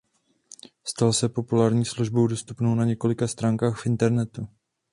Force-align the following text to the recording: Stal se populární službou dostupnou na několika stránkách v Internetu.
Stal 0.83 1.13
se 1.13 1.29
populární 1.29 1.85
službou 1.85 2.27
dostupnou 2.27 2.75
na 2.75 2.85
několika 2.85 3.27
stránkách 3.27 3.81
v 3.81 3.85
Internetu. 3.85 4.47